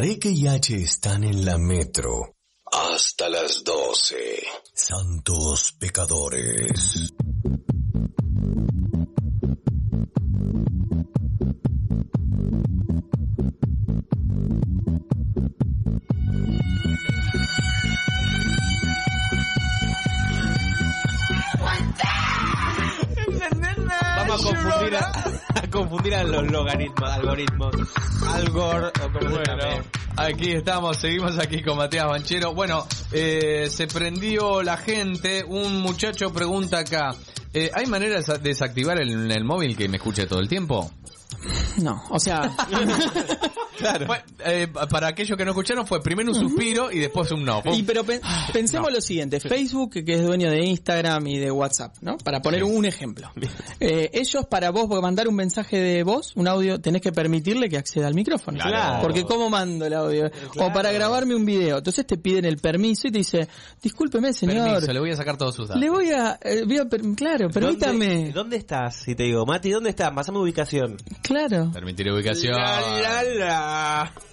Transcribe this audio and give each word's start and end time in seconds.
Gareca 0.00 0.30
y 0.30 0.46
H 0.46 0.74
están 0.76 1.24
en 1.24 1.44
la 1.44 1.58
metro. 1.58 2.34
Hasta 2.72 3.28
las 3.28 3.62
12. 3.62 4.16
Santos 4.72 5.72
pecadores. 5.78 7.12
Confundir 24.90 24.96
a, 24.96 25.60
a 25.62 25.70
confundir 25.70 26.14
a 26.14 26.24
los 26.24 26.50
logaritmos, 26.50 27.10
algoritmos. 27.10 27.74
Algor 28.34 28.92
o 29.04 29.12
como 29.12 29.36
se 29.36 29.42
llame. 29.44 29.82
Aquí 30.16 30.52
estamos, 30.52 30.96
seguimos 30.98 31.38
aquí 31.38 31.62
con 31.62 31.78
Matías 31.78 32.06
Banchero. 32.06 32.54
Bueno, 32.54 32.86
eh, 33.12 33.68
se 33.70 33.86
prendió 33.86 34.62
la 34.62 34.76
gente. 34.76 35.44
Un 35.44 35.80
muchacho 35.80 36.32
pregunta 36.32 36.80
acá: 36.80 37.14
eh, 37.54 37.70
¿hay 37.74 37.86
manera 37.86 38.16
de 38.16 38.22
sa- 38.22 38.38
desactivar 38.38 39.00
el, 39.00 39.30
el 39.30 39.44
móvil 39.44 39.76
que 39.76 39.88
me 39.88 39.96
escuche 39.96 40.26
todo 40.26 40.40
el 40.40 40.48
tiempo? 40.48 40.90
No, 41.78 42.02
o 42.10 42.18
sea, 42.18 42.42
Fue, 44.06 44.22
eh, 44.44 44.68
para 44.90 45.08
aquellos 45.08 45.36
que 45.36 45.44
no 45.44 45.50
escucharon, 45.52 45.86
fue 45.86 46.02
primero 46.02 46.30
un 46.30 46.34
suspiro 46.38 46.90
y 46.92 46.98
después 46.98 47.30
un 47.32 47.44
no. 47.44 47.62
Fue 47.62 47.72
un- 47.72 47.78
y 47.78 47.82
pero 47.82 48.04
pe- 48.04 48.20
pensemos 48.52 48.92
lo 48.92 49.00
siguiente, 49.00 49.40
Facebook 49.40 49.90
que 50.04 50.14
es 50.14 50.22
dueño 50.24 50.50
de 50.50 50.64
Instagram 50.64 51.26
y 51.26 51.38
de 51.38 51.50
WhatsApp, 51.50 51.96
¿no? 52.00 52.16
Para 52.18 52.40
poner 52.42 52.64
un 52.64 52.84
ejemplo. 52.84 53.30
Eh, 53.80 54.10
ellos 54.12 54.46
para 54.46 54.70
vos 54.70 54.88
mandar 55.00 55.28
un 55.28 55.34
mensaje 55.36 55.78
de 55.78 56.02
voz, 56.02 56.32
un 56.36 56.48
audio, 56.48 56.80
tenés 56.80 57.00
que 57.02 57.12
permitirle 57.12 57.68
que 57.68 57.76
acceda 57.78 58.06
al 58.06 58.14
micrófono. 58.14 58.58
Claro. 58.60 59.02
Porque 59.02 59.24
cómo 59.24 59.48
mando 59.50 59.86
el 59.86 59.94
audio. 59.94 60.30
O 60.56 60.72
para 60.72 60.92
grabarme 60.92 61.34
un 61.34 61.44
video. 61.44 61.78
Entonces 61.78 62.06
te 62.06 62.16
piden 62.18 62.44
el 62.44 62.58
permiso 62.58 63.08
y 63.08 63.12
te 63.12 63.18
dice, 63.18 63.48
discúlpeme 63.82 64.32
señor, 64.32 64.64
Permiso, 64.64 64.92
le 64.92 65.00
voy 65.00 65.10
a 65.12 65.16
sacar 65.16 65.36
todos 65.36 65.54
sus 65.54 65.68
datos. 65.68 65.80
le 65.80 65.90
voy 65.90 66.10
a, 66.10 66.38
eh, 66.42 66.64
voy 66.66 66.78
a 66.78 66.84
per- 66.86 67.00
claro, 67.16 67.48
permítame. 67.50 68.06
¿Dónde, 68.16 68.32
¿Dónde 68.32 68.56
estás? 68.56 68.96
Si 68.96 69.14
te 69.14 69.24
digo, 69.24 69.44
Mati, 69.46 69.70
¿dónde 69.70 69.90
estás? 69.90 70.10
Pásame 70.12 70.38
ubicación. 70.38 70.96
Claro. 71.22 71.70
Permitir 71.72 72.10
ubicación. 72.10 72.54
La, 72.54 72.80
la, 73.00 73.22
la. 73.22 73.69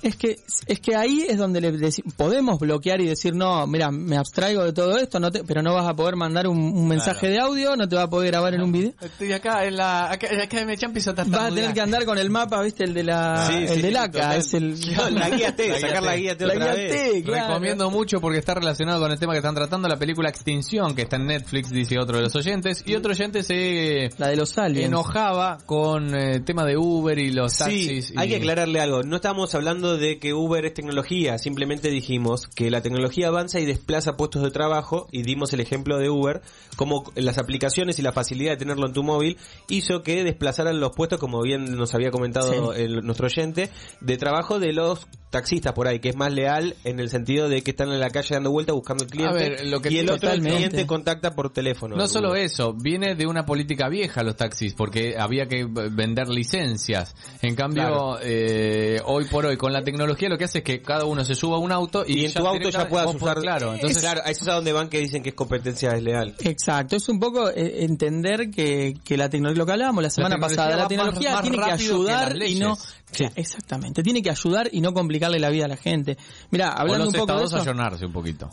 Es 0.02 0.16
que 0.16 0.38
es 0.68 0.80
que 0.80 0.96
ahí 0.96 1.26
es 1.28 1.38
donde 1.38 1.62
le 1.62 1.74
podemos 2.16 2.60
bloquear 2.60 3.02
y 3.02 3.06
decir 3.08 3.36
no, 3.36 3.66
mira, 3.68 3.92
me 3.92 4.18
abstraigo 4.18 4.64
de 4.64 4.74
todo 4.74 4.98
esto, 4.98 5.20
no 5.20 5.32
te, 5.32 5.44
pero 5.44 5.62
no 5.62 5.74
vas 5.74 5.88
a 5.88 5.96
poder 5.96 6.16
mandar 6.16 6.48
un, 6.48 6.58
un 6.58 6.88
mensaje 6.88 7.28
de 7.30 7.40
audio, 7.40 7.76
no 7.76 7.88
te 7.88 7.96
va 7.96 8.04
a 8.04 8.10
poder 8.10 8.32
grabar 8.32 8.54
en 8.54 8.62
un 8.62 8.72
video. 8.72 8.94
Estoy 9.02 9.34
acá 9.34 9.66
en 9.66 9.78
la 9.78 10.12
acá, 10.12 10.28
acá 10.42 10.66
me 10.66 10.74
empiezo 10.74 11.12
a 11.12 11.14
Vas 11.14 11.28
a 11.52 11.56
tener 11.56 11.74
que 11.74 11.82
andar 11.82 12.06
con 12.06 12.18
el 12.18 12.30
mapa, 12.30 12.62
viste, 12.62 12.84
el 12.84 12.94
de 12.94 13.04
la 13.04 13.46
Sí, 13.48 13.54
el 13.56 13.68
sí, 13.70 13.82
del 13.82 13.92
sí, 13.92 13.98
ACA, 13.98 14.12
total. 14.12 14.38
es 14.38 14.54
el 14.54 14.96
No, 14.96 15.10
la 15.20 15.30
guía 15.30 15.56
T, 15.56 15.80
sacar 15.80 16.04
la 16.04 16.16
guía 16.16 16.38
T 16.38 16.46
la 16.46 16.54
otra 16.54 16.66
guía 16.66 16.76
vez. 16.76 16.92
T, 17.14 17.24
claro. 17.24 17.48
Recomiendo 17.48 17.90
mucho 17.92 18.20
porque 18.22 18.38
está 18.40 18.54
relacionado 18.54 19.02
con 19.02 19.12
el 19.12 19.20
tema 19.20 19.34
que 19.34 19.40
están 19.40 19.56
tratando 19.56 19.88
la 19.88 19.98
película 19.98 20.30
Extinción, 20.30 20.96
que 20.96 21.04
está 21.04 21.16
en 21.18 21.28
Netflix, 21.28 21.70
dice 21.70 21.98
otro 22.00 22.18
de 22.18 22.24
los 22.24 22.36
oyentes. 22.36 22.84
Y 22.86 22.96
otro 22.96 23.12
oyente 23.12 23.44
se 23.44 24.10
la 24.18 24.28
de 24.28 24.36
los 24.36 24.58
aliens. 24.58 24.88
enojaba 24.88 25.58
con 25.66 26.14
eh, 26.16 26.36
el 26.36 26.44
tema 26.46 26.66
de 26.66 26.78
Uber 26.78 27.18
y 27.20 27.32
los 27.32 27.54
Sí, 27.54 27.60
taxis. 27.60 28.12
y- 28.12 28.14
hay 28.18 28.30
que 28.30 28.36
aclararle 28.38 28.80
algo. 28.80 29.04
No 29.04 29.20
estamos 29.28 29.54
hablando 29.56 29.98
de 29.98 30.20
que 30.20 30.34
Uber 30.34 30.64
es 30.66 30.74
tecnología, 30.74 31.38
simplemente 31.38 31.90
dijimos 31.90 32.48
que 32.48 32.72
la 32.72 32.80
tecnología 32.82 33.28
avanza 33.28 33.60
y 33.60 33.66
desplaza 33.66 34.16
puestos 34.16 34.42
de 34.42 34.52
trabajo 34.52 35.10
y 35.12 35.24
dimos 35.24 35.52
el 35.52 35.60
ejemplo 35.60 35.98
de 35.98 36.10
Uber, 36.10 36.42
como 36.78 37.04
las 37.14 37.38
aplicaciones 37.38 38.00
y 38.00 38.04
la 38.04 38.14
facilidad 38.14 38.52
de 38.52 38.58
tenerlo 38.58 38.88
en 38.88 38.94
tu 38.94 39.04
móvil 39.04 39.36
hizo 39.68 40.02
que 40.02 40.24
desplazaran 40.24 40.80
los 40.80 40.94
puestos, 40.96 41.20
como 41.20 41.42
bien 41.42 41.76
nos 41.76 41.94
había 41.94 42.10
comentado 42.10 42.74
Sí. 42.74 42.82
el- 42.82 43.06
nuestro 43.06 43.26
oyente, 43.26 43.70
de 44.00 44.16
trabajo 44.18 44.60
de 44.62 44.72
los 44.72 45.06
taxistas 45.30 45.74
por 45.74 45.88
ahí, 45.88 46.00
que 46.00 46.10
es 46.10 46.16
más 46.16 46.32
leal 46.32 46.76
en 46.84 47.00
el 47.00 47.10
sentido 47.10 47.50
de 47.50 47.62
que 47.62 47.72
están 47.72 47.90
en 47.92 48.00
la 48.00 48.10
calle 48.10 48.36
dando 48.36 48.50
vuelta 48.52 48.74
buscando 48.74 49.04
el 49.04 49.10
cliente 49.10 49.30
A 49.36 49.50
ver, 49.50 49.66
lo 49.68 49.82
que 49.82 49.92
y 49.92 49.98
el 49.98 50.10
otro 50.10 50.32
el 50.32 50.42
cliente 50.42 50.88
contacta 50.88 51.36
por 51.36 51.52
teléfono. 51.52 51.96
No 51.96 52.08
solo 52.08 52.34
eso, 52.36 52.74
viene 52.74 53.16
de 53.16 53.26
una 53.28 53.46
política 53.46 53.90
vieja 53.90 54.24
los 54.24 54.36
taxis, 54.38 54.74
porque 54.74 55.16
había 55.20 55.48
que 55.48 55.66
vender 55.66 56.30
licencias. 56.30 57.16
En 57.42 57.56
cambio, 57.56 57.84
Claro. 57.84 58.20
eh, 58.24 59.02
hoy 59.06 59.26
por 59.26 59.46
hoy, 59.46 59.58
con 59.58 59.74
la 59.74 59.84
tecnología 59.84 60.30
lo 60.30 60.38
que 60.38 60.46
hace 60.46 60.60
es 60.60 60.64
que 60.64 60.82
cada 60.82 61.06
uno 61.06 61.24
se 61.26 61.36
suba 61.36 61.58
a 61.58 61.60
un 61.60 61.72
auto 61.72 62.04
y, 62.08 62.22
Y 62.22 62.26
en 62.26 62.34
tu 62.34 62.48
auto 62.48 62.70
ya 62.70 62.88
puedas 62.88 63.14
usar. 63.14 63.40
Claro, 63.42 63.74
entonces 63.74 64.00
claro, 64.02 64.22
eso 64.26 64.44
es 64.44 64.48
a 64.48 64.54
donde 64.54 64.72
van 64.72 64.90
que 64.90 65.00
dicen 65.00 65.24
que 65.24 65.30
es 65.30 65.36
competencia 65.36 65.92
desleal. 65.92 66.36
Exacto, 66.40 66.96
es 66.96 67.08
un 67.10 67.20
poco 67.20 67.50
eh, 67.50 67.84
entender 67.84 68.50
que, 68.50 68.96
que 69.04 69.18
la 69.18 69.30
tecnología, 69.30 69.60
lo 69.60 69.66
que 69.66 69.72
hablábamos 69.74 70.04
la 70.04 70.10
semana 70.10 70.38
pasada, 70.38 70.72
la 70.72 70.78
más- 70.78 70.88
tecnología 70.88 71.32
más 71.34 71.42
tiene 71.42 71.58
que 71.58 71.72
ayudar 71.72 72.36
y 72.44 72.56
no... 72.56 72.78
Claro, 73.12 73.34
exactamente, 73.36 74.04
tiene 74.04 74.22
que 74.22 74.30
ayudar 74.30 74.70
y 74.72 74.82
no 74.82 74.94
complicarle 74.94 75.40
la 75.40 75.50
vida 75.50 75.66
a 75.66 75.70
la 75.70 75.78
gente. 75.78 76.18
Mira, 76.52 76.70
o 76.70 76.80
hablando 76.82 77.06
los 77.06 77.14
un 77.14 77.20
poco 77.20 77.26
de 77.34 77.44
estados 77.46 77.54
eso, 77.54 77.62
ayornarse 77.62 78.06
un 78.06 78.12
poquito. 78.14 78.50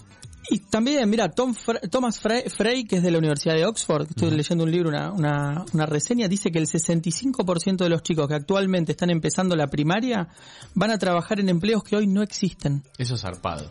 Y 0.50 0.58
también, 0.58 1.08
mira, 1.08 1.30
Tom 1.30 1.54
Fra- 1.54 1.80
Thomas 1.80 2.20
Frey, 2.20 2.44
Frey, 2.50 2.84
que 2.84 2.96
es 2.96 3.02
de 3.02 3.10
la 3.10 3.16
Universidad 3.18 3.54
de 3.54 3.64
Oxford, 3.64 4.04
que 4.06 4.10
estoy 4.10 4.30
leyendo 4.30 4.64
un 4.64 4.70
libro, 4.70 4.90
una, 4.90 5.10
una, 5.10 5.64
una 5.72 5.86
reseña, 5.86 6.28
dice 6.28 6.50
que 6.52 6.58
el 6.58 6.66
65% 6.66 7.78
de 7.78 7.88
los 7.88 8.02
chicos 8.02 8.28
que 8.28 8.34
actualmente 8.34 8.92
están 8.92 9.08
empezando 9.10 9.56
la 9.56 9.68
primaria 9.68 10.28
van 10.74 10.90
a 10.90 10.98
trabajar 10.98 11.40
en 11.40 11.48
empleos 11.48 11.82
que 11.82 11.96
hoy 11.96 12.06
no 12.06 12.22
existen. 12.22 12.82
Eso 12.98 13.14
es 13.14 13.22
zarpado. 13.22 13.70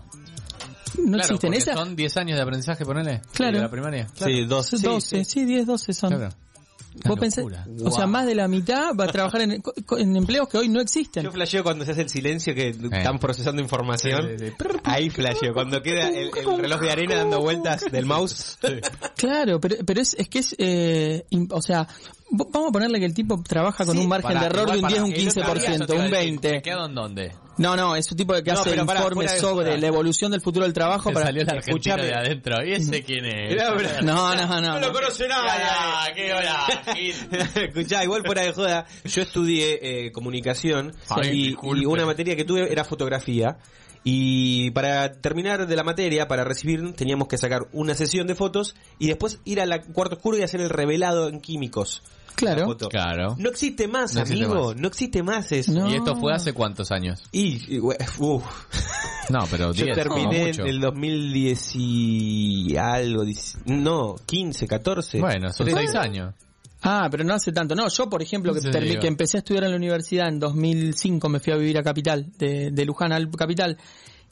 No 0.98 1.18
Claro, 1.18 1.36
existen. 1.36 1.54
Esa, 1.54 1.74
son 1.76 1.96
10 1.96 2.18
años 2.18 2.38
de 2.38 2.44
aprendizaje, 2.44 2.86
ponele. 2.86 3.22
Claro. 3.34 3.58
De 3.58 3.64
la 3.64 3.70
primaria. 3.72 4.08
Sí, 4.16 4.44
dos, 4.46 4.68
sí, 4.68 4.78
12, 4.82 5.26
sí. 5.26 5.32
sí, 5.42 5.46
10, 5.46 5.66
12 5.68 5.94
son. 5.94 6.10
Claro. 6.10 6.34
Vos 7.06 7.20
pensás, 7.20 7.46
o 7.86 7.92
sea, 7.92 8.06
más 8.08 8.26
de 8.26 8.36
la 8.36 8.48
mitad 8.48 8.94
va 8.96 9.06
a 9.06 9.08
trabajar 9.08 9.42
en, 9.42 9.62
co- 9.62 9.98
en 9.98 10.16
empleos 10.16 10.48
que 10.48 10.58
hoy 10.58 10.70
no 10.70 10.80
existen. 10.80 11.24
Yo 11.24 11.32
flasheo 11.32 11.64
cuando 11.64 11.86
se 11.86 11.92
hace 11.92 12.02
el 12.02 12.10
silencio 12.10 12.54
que 12.54 12.70
están 12.70 13.20
procesando 13.20 13.62
información. 13.62 14.30
Sí, 14.38 14.46
sí, 14.48 14.54
sí. 14.58 14.68
Ahí 14.84 15.10
flasheo. 15.10 15.54
Cuando 15.54 15.82
queda 15.82 16.10
el, 16.10 16.30
el 16.38 16.58
reloj 16.58 16.82
de 16.82 16.92
arena 16.92 17.16
dando 17.16 17.40
vueltas 17.42 17.84
del 17.92 18.06
mouse. 18.06 18.58
Claro, 19.18 19.60
pero, 19.60 19.76
pero 19.86 20.02
es, 20.02 20.14
es 20.18 20.30
que 20.30 20.40
es, 20.40 20.56
eh, 20.58 21.26
o 21.50 21.62
sea, 21.62 21.88
vamos 22.30 22.70
a 22.70 22.72
ponerle 22.72 23.00
que 23.00 23.06
el 23.06 23.14
tipo 23.14 23.42
trabaja 23.42 23.86
con 23.86 23.96
Sí, 23.96 24.02
un 24.04 24.10
margen 24.10 24.40
de 24.40 24.46
error 24.46 24.72
de 24.72 24.80
un 24.80 24.88
10, 24.88 24.92
pará, 24.92 25.04
un 25.04 25.14
el 25.14 25.28
otro 25.30 25.54
día 25.56 25.78
yo 25.78 25.84
15%, 25.84 25.88
te 25.88 25.94
iba 25.96 26.06
un 26.06 26.14
a 26.14 26.18
decir, 26.18 26.40
20%. 26.40 26.52
¿Me 26.52 26.62
quedo 26.62 26.86
en 26.86 26.96
dónde? 26.96 27.32
No, 27.58 27.76
no, 27.76 27.96
es 27.96 28.10
un 28.12 28.18
tipo 28.18 28.34
que 28.34 28.52
No, 28.52 28.62
hace 28.62 28.76
pará, 28.84 29.00
informes 29.02 29.32
de 29.34 29.40
sobre 29.40 29.78
la 29.78 29.88
evolución 29.88 30.32
del 30.32 30.42
futuro 30.42 30.66
del 30.66 30.74
trabajo 30.74 31.10
Me 31.10 31.14
para 31.14 31.28
salió 31.28 31.44
el 31.44 31.50
argentino 31.50 31.78
Escuchame. 31.78 32.04
de 32.04 32.14
adentro. 32.14 32.66
¿Y 32.66 32.74
ese 32.74 33.04
quién 33.04 33.26
es? 33.26 33.56
No, 34.04 34.36
no, 34.36 34.62
no. 34.62 34.80
no. 34.80 34.94
conoce 34.94 35.28
Ah, 35.32 36.08
qué 36.16 36.34
hora. 36.34 36.66
Escuchá, 37.68 38.04
igual 38.04 38.24
fuera 38.26 38.42
de 38.42 38.54
joda, 38.54 38.86
yo 39.06 39.22
estudié 39.22 39.80
eh, 39.82 40.12
comunicación 40.12 40.94
Ay, 41.10 41.56
y, 41.64 41.80
y 41.80 41.86
una 41.86 42.06
materia 42.06 42.36
que 42.36 42.44
tuve 42.44 42.72
era 42.72 42.84
fotografía. 42.84 43.58
Y 44.04 44.72
para 44.72 45.14
terminar 45.14 45.66
de 45.66 45.76
la 45.76 45.84
materia, 45.84 46.28
para 46.28 46.44
recibir, 46.44 46.94
teníamos 46.94 47.28
que 47.28 47.38
sacar 47.38 47.68
una 47.72 47.94
sesión 47.96 48.28
de 48.28 48.36
fotos 48.36 48.76
y 49.00 49.08
después 49.08 49.40
ir 49.46 49.62
al 49.62 49.86
cuarto 49.94 50.16
oscuro 50.16 50.38
y 50.38 50.42
hacer 50.42 50.60
el 50.60 50.70
revelado 50.70 51.30
en 51.30 51.40
químicos. 51.40 52.04
Claro. 52.36 52.66
Foto. 52.66 52.90
Claro. 52.90 53.36
No 53.38 53.50
existe 53.50 53.88
más, 53.88 54.14
No 54.16 54.22
existe 54.22 54.46
amigo. 54.46 54.68
más. 54.70 54.76
No 54.78 54.88
existe 54.88 55.24
más 55.24 55.52
eso. 55.52 55.72
No. 55.72 55.90
¿Y 55.90 55.96
esto 55.96 56.16
fue 56.16 56.34
hace 56.34 56.54
cuántos 56.54 56.92
años? 56.92 57.22
Y, 57.32 57.76
y, 57.76 57.80
we- 57.80 57.98
uf. 58.20 58.44
No, 59.30 59.46
pero 59.50 59.72
yo 59.74 59.86
10, 59.86 59.96
terminé 59.96 60.50
en 60.50 60.60
el 60.68 60.80
2010 60.82 61.72
y 61.76 62.76
algo, 62.78 63.24
dieci- 63.24 63.58
no, 63.66 64.16
15, 64.26 64.68
14. 64.68 65.20
Bueno, 65.20 65.52
son 65.54 65.66
Trece. 65.68 65.80
6 65.88 65.96
años. 65.96 66.34
Ah, 66.82 67.08
pero 67.10 67.24
no 67.24 67.34
hace 67.34 67.54
tanto. 67.54 67.76
No, 67.76 67.88
yo, 67.88 68.10
por 68.10 68.22
ejemplo, 68.22 68.54
que, 68.54 68.60
Sí, 68.60 68.68
termi- 68.68 68.90
digo. 68.90 69.02
que 69.02 69.08
empecé 69.08 69.38
a 69.38 69.40
estudiar 69.40 69.64
en 69.64 69.72
la 69.72 69.78
universidad 69.78 70.28
en 70.28 70.40
2005, 70.40 71.30
me 71.30 71.40
fui 71.40 71.54
a 71.54 71.56
vivir 71.56 71.78
a 71.78 71.84
Capital, 71.84 72.28
de, 72.38 72.72
de 72.72 72.86
Luján 72.86 73.14
al 73.14 73.30
Capital, 73.32 73.78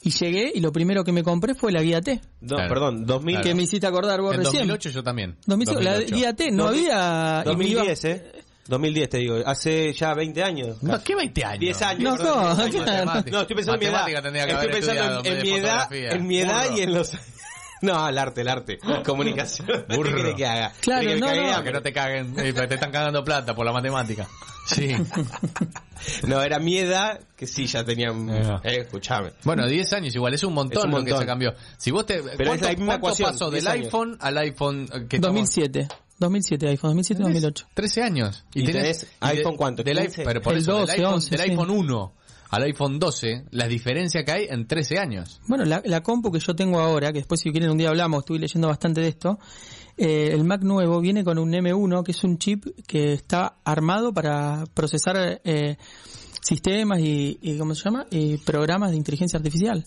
y 0.02 0.10
llegué 0.10 0.52
y 0.54 0.60
lo 0.60 0.72
primero 0.72 1.04
que 1.04 1.12
me 1.12 1.22
compré 1.22 1.54
fue 1.54 1.72
la 1.72 1.82
guía 1.82 2.00
T, 2.00 2.20
No, 2.40 2.56
Claro. 2.56 2.68
perdón, 2.68 3.06
2000, 3.06 3.40
que 3.40 3.54
me 3.54 3.62
hiciste 3.62 3.86
acordar 3.86 4.20
vos 4.20 4.34
En 4.34 4.40
recién. 4.44 4.62
2008 4.68 4.90
yo 4.90 5.02
también. 5.02 5.36
2005, 5.46 5.80
la 5.82 5.92
2008. 5.94 6.16
guía 6.16 6.32
T, 6.34 6.50
no 6.50 6.64
2000, 6.66 6.90
había... 6.90 7.42
y 7.52 7.56
me 7.56 7.64
iba- 7.66 7.80
2010, 7.82 8.04
eh. 8.04 8.32
2010 8.68 9.08
te 9.10 9.18
digo, 9.18 9.36
hace 9.44 9.92
ya 9.92 10.14
20 10.14 10.42
años. 10.42 10.82
No, 10.82 11.02
¿Qué 11.02 11.16
20 11.16 11.44
años? 11.44 11.60
10 11.60 11.82
años. 11.82 12.02
No, 12.12 12.16
perdón, 12.16 12.56
no, 12.58 12.64
10 12.68 12.86
años. 12.88 13.24
No, 13.32 13.40
estoy 13.40 13.56
pensando 13.56 13.74
en 13.74 13.80
mi 13.80 13.86
edad. 13.86 14.08
Estoy 14.08 14.40
haber 14.40 14.70
pensando 14.70 15.20
en, 15.24 15.26
en 15.36 15.42
mi 15.42 15.50
edad, 15.52 15.92
en 15.92 16.26
mi 16.26 16.38
edad 16.38 16.64
Burro. 16.66 16.78
y 16.78 16.80
en 16.82 16.94
los 16.94 17.12
No, 17.82 18.08
el 18.08 18.16
arte, 18.16 18.40
el 18.40 18.48
arte. 18.48 18.78
Comunicación. 19.04 19.68
Burro. 19.88 20.10
¿Qué 20.10 20.16
querés 20.16 20.34
que 20.36 20.46
haga? 20.46 20.72
Claro, 20.80 21.00
¿Querés 21.02 21.14
que 21.16 21.20
no, 21.20 21.52
no. 21.58 21.62
Que 21.64 21.72
no 21.72 21.82
te 21.82 21.92
caguen, 21.92 22.26
eh, 22.38 22.52
porque 22.54 22.68
te 22.68 22.74
están 22.74 22.90
cagando 22.90 23.22
plata 23.22 23.54
por 23.54 23.66
la 23.66 23.72
matemática. 23.72 24.26
Sí. 24.66 24.96
No, 26.26 26.42
era 26.42 26.58
mi 26.58 26.78
edad, 26.78 27.20
que 27.36 27.46
sí, 27.46 27.66
ya 27.66 27.84
tenían... 27.84 28.28
Eh, 28.28 28.58
escuchame. 28.80 29.30
Bueno, 29.44 29.66
10 29.68 29.92
años 29.92 30.14
igual, 30.16 30.34
es 30.34 30.42
un 30.42 30.52
montón, 30.52 30.78
Es 30.78 30.84
un 30.84 30.90
lo 30.90 30.96
que 30.96 31.02
montón. 31.10 31.18
se 31.20 31.26
cambió. 31.26 31.54
Si 31.76 31.92
vos 31.92 32.06
te... 32.06 32.16
es 32.16 32.22
¿cuánto, 32.22 32.64
la 32.64 32.70
misma 32.70 32.86
cuánto 32.98 33.06
ecuación, 33.22 33.30
pasó 33.30 33.44
del 33.50 33.60
10 33.60 33.66
años. 33.72 33.84
iPhone 33.86 34.16
al 34.20 34.38
iPhone 34.38 34.88
eh, 34.92 35.06
que 35.08 35.16
estamos- 35.16 35.34
2007. 35.36 35.88
2007 36.18 36.68
iPhone, 36.68 36.90
2007 36.90 37.22
2008. 37.22 37.66
13 37.74 38.02
años. 38.02 38.44
¿Y 38.54 38.64
tenés 38.64 39.06
iPhone 39.20 39.56
cuánto? 39.56 39.82
Del, 39.82 39.98
i- 39.98 40.02
15? 40.02 40.24
pero 40.24 40.40
por 40.42 40.52
El 40.54 40.58
eso, 40.60 40.72
12, 40.72 40.92
del 40.92 41.00
iPhone, 41.00 41.14
11, 41.14 41.30
del 41.30 41.40
sí. 41.40 41.50
iPhone 41.50 41.70
1 41.70 42.12
al 42.52 42.64
iPhone 42.64 42.98
12, 42.98 43.46
la 43.50 43.66
diferencia 43.66 44.24
que 44.24 44.30
hay 44.30 44.46
en 44.48 44.66
13 44.66 44.98
años. 44.98 45.40
Bueno, 45.48 45.64
la, 45.64 45.82
la 45.86 46.02
compu 46.02 46.30
que 46.30 46.38
yo 46.38 46.54
tengo 46.54 46.80
ahora, 46.80 47.10
que 47.10 47.20
después 47.20 47.40
si 47.40 47.50
quieren 47.50 47.70
un 47.70 47.78
día 47.78 47.88
hablamos, 47.88 48.20
estuve 48.20 48.38
leyendo 48.38 48.68
bastante 48.68 49.00
de 49.00 49.08
esto, 49.08 49.38
eh, 49.96 50.28
el 50.32 50.44
Mac 50.44 50.62
nuevo 50.62 51.00
viene 51.00 51.24
con 51.24 51.38
un 51.38 51.50
M1, 51.50 52.04
que 52.04 52.12
es 52.12 52.22
un 52.24 52.36
chip 52.36 52.66
que 52.86 53.14
está 53.14 53.56
armado 53.64 54.12
para 54.12 54.64
procesar 54.74 55.40
eh, 55.44 55.76
sistemas 56.42 57.00
y 57.00 57.56
¿cómo 57.58 57.74
se 57.74 57.84
llama? 57.84 58.06
Y 58.10 58.36
programas 58.36 58.90
de 58.90 58.98
inteligencia 58.98 59.38
artificial. 59.38 59.86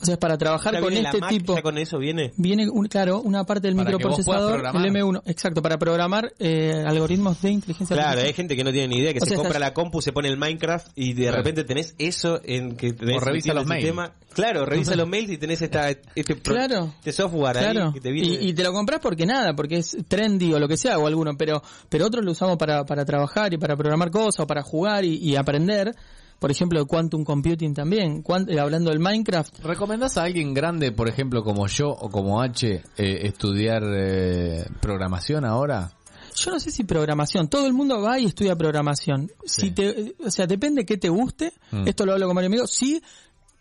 O 0.00 0.04
sea, 0.04 0.14
es 0.14 0.18
para 0.18 0.36
trabajar 0.36 0.74
Ya 0.74 0.80
con 0.80 0.92
este 0.92 1.18
Mac, 1.18 1.30
tipo. 1.30 1.54
ya 1.54 1.62
con 1.62 1.78
eso 1.78 1.98
viene. 1.98 2.32
Viene, 2.36 2.68
un, 2.68 2.86
claro, 2.88 3.20
una 3.20 3.44
parte 3.44 3.68
del 3.68 3.76
Para 3.76 3.90
microprocesador, 3.90 4.56
el 4.56 4.60
programar. 4.62 4.88
M1, 4.90 5.22
exacto, 5.26 5.62
para 5.62 5.78
programar 5.78 6.32
eh, 6.38 6.82
algoritmos 6.86 7.40
de 7.40 7.50
inteligencia 7.52 7.94
Claro, 7.94 8.08
hay 8.10 8.14
artificial. 8.16 8.34
gente 8.36 8.56
que 8.56 8.64
no 8.64 8.72
tiene 8.72 8.88
ni 8.88 9.00
idea, 9.00 9.12
que 9.12 9.20
O 9.20 9.24
se 9.24 9.28
sea, 9.28 9.36
compra 9.36 9.52
estás- 9.58 9.60
la 9.68 9.72
compu, 9.74 10.02
se 10.02 10.12
pone 10.12 10.28
el 10.28 10.36
Minecraft 10.36 10.88
y 10.96 11.14
de 11.14 11.22
Claro. 11.22 11.36
repente 11.38 11.64
tenés 11.64 11.94
eso 11.98 12.40
en 12.44 12.76
que 12.76 12.92
tenés 12.92 13.16
O 13.16 13.20
revisa 13.24 13.54
los 13.54 13.62
el 13.62 13.68
mails. 13.68 14.10
Claro, 14.34 14.66
revisa 14.66 14.96
los 14.96 15.08
mails 15.08 15.30
y 15.30 15.38
tenés 15.38 15.62
esta, 15.62 15.88
este, 15.90 16.34
pro- 16.36 16.54
Claro. 16.54 16.92
este 16.98 17.12
software 17.12 17.56
ahí 17.58 17.70
Claro, 17.72 17.92
que 17.92 18.00
te 18.00 18.10
viene. 18.10 18.28
y, 18.42 18.48
y 18.48 18.52
te 18.52 18.64
lo 18.64 18.72
compras 18.72 18.98
porque 19.00 19.24
nada, 19.26 19.54
porque 19.54 19.76
es 19.76 19.96
trendy 20.08 20.52
o 20.52 20.58
lo 20.58 20.66
que 20.68 20.76
sea, 20.76 20.98
o 20.98 21.06
alguno, 21.06 21.36
pero, 21.38 21.62
pero 21.88 22.06
otros 22.06 22.24
lo 22.24 22.32
usamos 22.32 22.56
para, 22.58 22.84
para 22.84 23.04
trabajar 23.04 23.54
y 23.54 23.58
para 23.58 23.76
programar 23.76 24.10
cosas, 24.10 24.40
o 24.40 24.46
para 24.46 24.62
jugar 24.62 25.04
y, 25.04 25.16
y 25.18 25.36
aprender. 25.36 25.94
Por 26.38 26.50
ejemplo, 26.50 26.78
el 26.80 26.86
quantum 26.86 27.24
computing 27.24 27.74
también, 27.74 28.22
eh, 28.48 28.58
hablando 28.60 28.90
del 28.90 29.00
Minecraft. 29.00 29.60
¿Recomendás 29.60 30.18
a 30.18 30.24
alguien 30.24 30.52
grande, 30.52 30.92
por 30.92 31.08
ejemplo, 31.08 31.42
como 31.42 31.66
yo 31.66 31.88
o 31.88 32.10
como 32.10 32.40
H, 32.42 32.82
eh, 32.98 33.18
estudiar 33.22 33.82
eh, 33.84 34.66
programación 34.80 35.44
ahora? 35.44 35.92
Yo 36.36 36.50
no 36.50 36.58
sé 36.58 36.70
si 36.70 36.84
programación, 36.84 37.48
todo 37.48 37.66
el 37.66 37.72
mundo 37.72 38.00
va 38.02 38.18
y 38.18 38.26
estudia 38.26 38.56
programación. 38.56 39.30
Si 39.44 39.70
te, 39.70 40.16
o 40.24 40.30
sea, 40.30 40.46
depende 40.46 40.84
qué 40.84 40.96
te 40.96 41.08
guste. 41.08 41.52
Mm. 41.70 41.86
Esto 41.86 42.04
lo 42.04 42.12
hablo 42.12 42.26
con 42.26 42.34
varios 42.34 42.50
amigos. 42.50 42.70
Sí, 42.72 43.00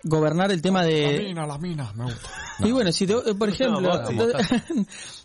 gobernar 0.04 0.52
el 0.52 0.62
tema 0.62 0.84
de, 0.84 1.34
las 1.34 1.60
minas, 1.62 1.96
me 1.96 2.06
gusta. 2.06 2.30
Y 2.60 2.72
bueno, 2.72 2.92
si 2.92 3.08
te- 3.08 3.36
por 3.36 3.50
ejemplo, 3.50 4.02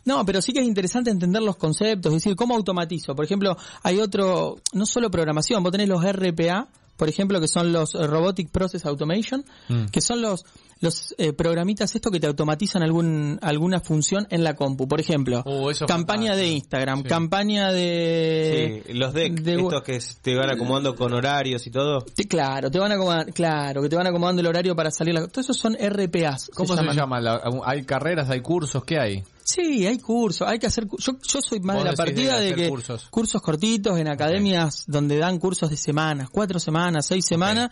No, 0.05 0.19
no, 0.19 0.25
pero 0.25 0.41
sí 0.41 0.53
que 0.53 0.61
es 0.61 0.67
interesante 0.67 1.11
entender 1.11 1.43
los 1.43 1.57
conceptos, 1.57 2.13
es 2.13 2.23
decir, 2.23 2.37
cómo 2.37 2.55
automatizo. 2.55 3.15
Por 3.15 3.25
ejemplo, 3.25 3.57
hay 3.83 3.99
otro, 3.99 4.57
no 4.73 4.87
solo 4.87 5.11
programación, 5.11 5.63
vos 5.63 5.73
tenés 5.73 5.89
los 5.89 6.03
RPA, 6.05 6.69
por 6.99 7.09
ejemplo, 7.09 7.41
que 7.41 7.49
son 7.49 7.73
los 7.73 7.95
eh, 7.95 8.07
Robotic 8.07 8.51
Process 8.51 8.85
Automation, 8.85 9.45
Mm. 9.69 9.87
que 9.87 10.01
son 10.03 10.21
los 10.21 10.45
los 10.81 11.13
eh, 11.19 11.33
programitas 11.33 11.93
esto 11.97 12.09
que 12.13 12.21
te 12.21 12.29
automatizan 12.29 12.85
algún 12.85 13.39
alguna 13.43 13.81
función 13.81 14.29
en 14.31 14.45
la 14.45 14.55
compu. 14.55 14.87
Por 14.87 15.01
ejemplo, 15.01 15.43
Oh, 15.45 15.71
eso 15.73 15.87
campaña 15.87 16.37
de. 16.37 16.47
Instagram, 16.49 17.03
Sí. 17.03 17.09
campaña 17.09 17.73
de... 17.73 18.83
Sí, 18.87 18.93
los 18.93 19.13
decks, 19.13 19.43
de- 19.43 19.57
estos 19.57 19.83
que 19.83 19.99
te 20.23 20.37
van 20.37 20.51
acomodando 20.51 20.95
con 20.95 21.13
horarios 21.15 21.67
y 21.67 21.71
todo. 21.73 22.05
Sí, 22.17 22.25
Claro, 22.29 22.71
te 22.71 22.79
van 22.79 22.93
acomodando, 22.93 23.33
claro, 23.33 23.83
que 23.83 23.89
te 23.89 23.97
van 23.97 24.07
acomodando 24.07 24.41
el 24.41 24.47
horario 24.47 24.77
para 24.77 24.91
salir. 24.93 25.15
La... 25.15 25.27
Todos 25.27 25.47
esos 25.47 25.57
son 25.57 25.75
RPAs. 25.75 26.51
¿Cómo 26.55 26.69
se, 26.77 26.81
llaman. 26.83 26.97
llama? 26.97 27.21
La- 27.21 27.43
¿Hay 27.65 27.85
carreras, 27.85 28.31
hay 28.31 28.41
cursos? 28.41 28.85
¿Qué 28.85 28.99
hay? 29.01 29.25
Sí, 29.49 29.87
hay 29.87 29.99
cursos, 29.99 30.47
hay 30.47 30.59
que 30.59 30.67
hacer. 30.67 30.87
Yo, 30.99 31.13
yo 31.27 31.41
soy 31.41 31.61
más 31.61 31.79
de 31.79 31.85
la 31.85 31.91
de 31.93 31.97
partida 31.97 32.39
de, 32.39 32.55
que 32.55 32.69
cursos. 32.69 33.41
cortitos 33.41 33.99
en 33.99 34.07
academias 34.07 34.85
donde 34.87 35.17
dan 35.17 35.39
cursos 35.39 35.71
de 35.71 35.79
semanas, 35.79 36.29
cuatro 36.31 36.61
semanas, 36.61 37.07
seis 37.07 37.25
semanas, 37.25 37.71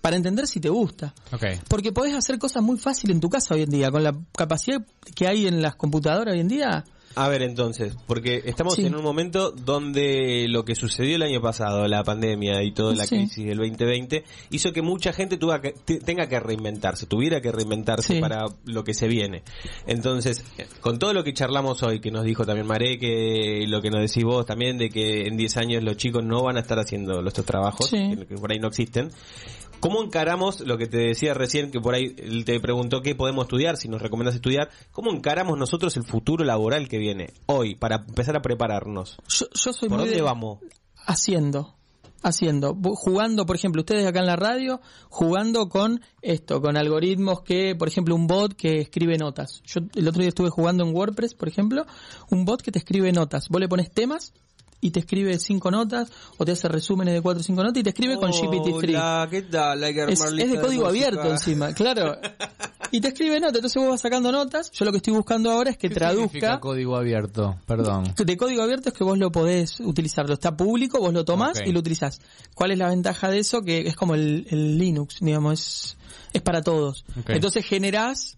para 0.00 0.14
entender 0.14 0.46
si 0.46 0.60
te 0.60 0.68
gusta. 0.68 1.12
Ok. 1.32 1.64
Porque 1.66 1.90
podés 1.90 2.14
hacer 2.14 2.38
cosas 2.38 2.62
muy 2.62 2.78
fácil 2.78 3.10
en 3.10 3.18
tu 3.18 3.28
casa 3.28 3.54
hoy 3.54 3.62
en 3.62 3.70
día, 3.70 3.90
con 3.90 4.04
la 4.04 4.16
capacidad 4.36 4.86
que 5.16 5.26
hay 5.26 5.48
en 5.48 5.60
las 5.62 5.74
computadoras 5.74 6.32
hoy 6.32 6.40
en 6.42 6.48
día. 6.48 6.84
A 7.18 7.28
ver, 7.28 7.40
entonces, 7.40 7.96
porque 8.06 8.42
estamos 8.44 8.74
Sí. 8.74 8.84
en 8.84 8.94
un 8.94 9.02
momento 9.02 9.50
donde 9.50 10.46
lo 10.50 10.66
que 10.66 10.74
sucedió 10.74 11.16
el 11.16 11.22
año 11.22 11.40
pasado, 11.40 11.88
la 11.88 12.04
pandemia 12.04 12.62
y 12.62 12.72
toda 12.72 12.94
la 12.94 13.06
Sí. 13.06 13.16
crisis 13.16 13.46
del 13.46 13.56
2020, 13.56 14.22
hizo 14.50 14.70
que 14.74 14.82
mucha 14.82 15.14
gente 15.14 15.38
tuva 15.38 15.62
que- 15.62 15.72
te- 15.72 15.98
tenga 15.98 16.28
que 16.28 16.38
reinventarse, 16.38 17.06
tuviera 17.06 17.40
que 17.40 17.50
reinventarse 17.52 18.16
Sí. 18.16 18.20
para 18.20 18.44
lo 18.66 18.84
que 18.84 18.92
se 18.92 19.08
viene. 19.08 19.42
Entonces, 19.86 20.44
con 20.82 20.98
todo 20.98 21.14
lo 21.14 21.24
que 21.24 21.32
charlamos 21.32 21.82
hoy, 21.82 22.00
que 22.00 22.10
nos 22.10 22.22
dijo 22.24 22.44
también 22.44 22.66
Maré, 22.66 22.98
que 22.98 23.64
lo 23.66 23.80
que 23.80 23.90
nos 23.90 24.02
decís 24.02 24.22
vos 24.22 24.44
también, 24.44 24.76
de 24.76 24.90
que 24.90 25.22
en 25.26 25.38
10 25.38 25.56
años 25.56 25.82
los 25.82 25.96
chicos 25.96 26.22
no 26.22 26.42
van 26.42 26.58
a 26.58 26.60
estar 26.60 26.78
haciendo 26.78 27.26
estos 27.26 27.46
trabajos, 27.46 27.90
que 27.90 28.34
por 28.38 28.52
ahí 28.52 28.58
no 28.58 28.68
existen, 28.68 29.10
¿Cómo 29.80 30.02
encaramos 30.02 30.60
lo 30.60 30.78
que 30.78 30.86
te 30.86 30.96
decía 30.98 31.34
recién, 31.34 31.70
que 31.70 31.80
por 31.80 31.94
ahí 31.94 32.10
te 32.44 32.58
preguntó 32.60 33.02
qué 33.02 33.14
podemos 33.14 33.44
estudiar, 33.44 33.76
si 33.76 33.88
nos 33.88 34.02
recomiendas 34.02 34.34
estudiar? 34.34 34.70
¿Cómo 34.92 35.12
encaramos 35.12 35.58
nosotros 35.58 35.96
el 35.96 36.04
futuro 36.04 36.44
laboral 36.44 36.88
que 36.88 36.98
viene 36.98 37.32
hoy 37.46 37.74
para 37.74 38.04
empezar 38.08 38.36
a 38.36 38.42
prepararnos? 38.42 39.16
Yo, 39.28 39.46
yo 39.52 39.72
soy 39.72 39.88
¿Por 39.88 39.98
muy 39.98 40.06
dónde 40.06 40.16
de- 40.16 40.22
vamos? 40.22 40.58
haciendo 41.06 41.74
haciendo 42.22 42.74
jugando 42.96 43.46
por 43.46 43.54
ejemplo 43.54 43.82
ustedes 43.82 44.04
acá 44.06 44.18
en 44.20 44.26
la 44.26 44.34
radio 44.34 44.80
jugando 45.10 45.68
con 45.68 46.00
esto 46.22 46.60
con 46.60 46.76
algoritmos 46.76 47.42
que 47.42 47.76
por 47.76 47.86
ejemplo 47.86 48.16
un 48.16 48.26
bot 48.26 48.54
que 48.54 48.80
escribe 48.80 49.16
notas 49.18 49.62
yo 49.64 49.82
el 49.94 50.08
otro 50.08 50.20
día 50.20 50.30
estuve 50.30 50.48
jugando 50.50 50.82
en 50.84 50.94
WordPress 50.96 51.34
por 51.34 51.46
ejemplo 51.46 51.84
un 52.30 52.44
bot 52.44 52.62
que 52.62 52.72
te 52.72 52.78
escribe 52.80 53.12
notas 53.12 53.48
vos 53.50 53.60
le 53.60 53.68
pones 53.68 53.92
temas 53.92 54.32
y 54.80 54.90
te 54.90 55.00
escribe 55.00 55.38
cinco 55.38 55.70
notas 55.70 56.10
o 56.36 56.44
te 56.44 56.52
hace 56.52 56.68
resúmenes 56.68 57.14
de 57.14 57.22
cuatro 57.22 57.40
o 57.40 57.44
cinco 57.44 57.62
notas 57.62 57.80
y 57.80 57.82
te 57.82 57.90
escribe 57.90 58.16
con 58.16 58.30
GPT-3 58.30 58.88
Hola, 58.88 59.28
¿qué 59.30 59.42
tal? 59.42 59.82
Hay 59.82 59.94
que 59.94 60.04
es, 60.04 60.20
armar 60.20 60.40
es 60.40 60.50
de 60.50 60.60
código 60.60 60.86
abierto 60.86 61.30
encima 61.30 61.72
claro 61.72 62.18
y 62.90 63.00
te 63.00 63.08
escribe 63.08 63.40
notas 63.40 63.56
entonces 63.56 63.82
vos 63.82 63.90
vas 63.90 64.00
sacando 64.00 64.30
notas 64.30 64.70
yo 64.72 64.84
lo 64.84 64.90
que 64.92 64.98
estoy 64.98 65.14
buscando 65.14 65.50
ahora 65.50 65.70
es 65.70 65.78
que 65.78 65.88
¿Qué 65.88 65.94
traduzca 65.94 66.60
código 66.60 66.96
abierto? 66.96 67.56
Perdón. 67.66 68.12
de 68.16 68.36
código 68.36 68.62
abierto 68.62 68.88
es 68.88 68.94
que 68.94 69.04
vos 69.04 69.18
lo 69.18 69.30
podés 69.30 69.80
utilizarlo. 69.80 70.34
Está 70.34 70.56
público, 70.56 70.98
vos 70.98 71.12
lo 71.12 71.24
tomás 71.24 71.60
y 71.64 71.72
lo 71.72 71.80
utilizás. 71.80 72.20
¿Cuál 72.54 72.72
es 72.72 72.78
la 72.78 72.88
ventaja 72.88 73.30
de 73.30 73.38
eso? 73.38 73.62
Que 73.62 73.86
es 73.86 73.96
como 73.96 74.14
el, 74.14 74.46
el 74.50 74.78
Linux, 74.78 75.18
digamos, 75.20 75.52
es, 75.60 75.96
es 76.32 76.42
para 76.42 76.62
todos. 76.62 77.04
Entonces 77.28 77.64
generás 77.64 78.36